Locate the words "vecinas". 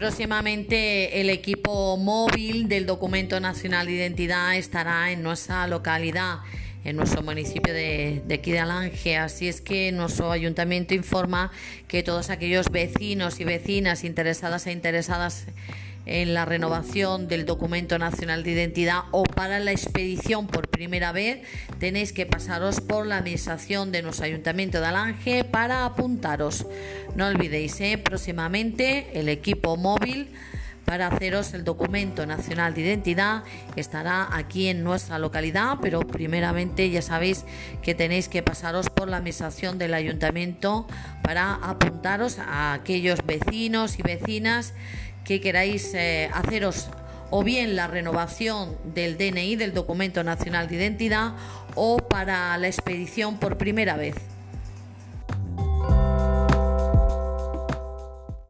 13.44-14.02, 44.02-44.74